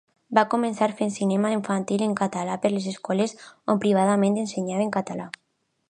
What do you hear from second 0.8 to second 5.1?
fent cinema infantil en català per les escoles, on privadament ensenyaven